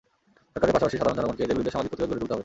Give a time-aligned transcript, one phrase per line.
[0.53, 2.39] সরকারের পাশাপাশি সাধারণ জনগণকে এদের বিরুদ্ধে সামাজিক প্রতিরোধ গড়ে তুলতে হবে।